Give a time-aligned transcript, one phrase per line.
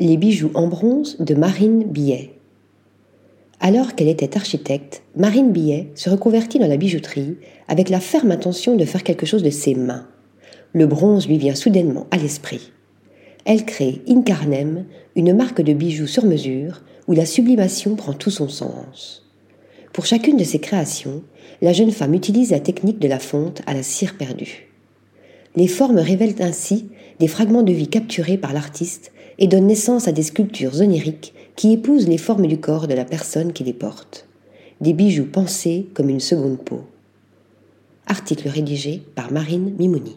[0.00, 2.30] Les bijoux en bronze de Marine Billet.
[3.58, 7.34] Alors qu'elle était architecte, Marine Billet se reconvertit dans la bijouterie
[7.66, 10.06] avec la ferme intention de faire quelque chose de ses mains.
[10.72, 12.70] Le bronze lui vient soudainement à l'esprit.
[13.44, 14.84] Elle crée Incarnem,
[15.16, 19.28] une marque de bijoux sur mesure où la sublimation prend tout son sens.
[19.92, 21.24] Pour chacune de ses créations,
[21.60, 24.68] la jeune femme utilise la technique de la fonte à la cire perdue.
[25.56, 26.88] Les formes révèlent ainsi
[27.18, 31.72] des fragments de vie capturés par l'artiste et donne naissance à des sculptures oniriques qui
[31.72, 34.26] épousent les formes du corps de la personne qui les porte.
[34.80, 36.82] Des bijoux pensés comme une seconde peau.
[38.06, 40.16] Article rédigé par Marine Mimouni.